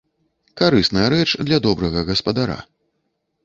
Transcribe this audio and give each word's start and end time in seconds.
Карысная 0.61 1.05
рэч 1.15 1.27
для 1.51 1.61
добрага 1.67 2.05
гаспадара. 2.11 2.61